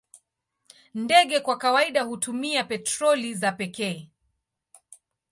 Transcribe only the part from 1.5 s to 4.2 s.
kawaida hutumia petroli za pekee.